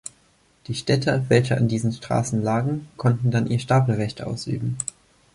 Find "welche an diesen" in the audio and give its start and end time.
1.27-1.91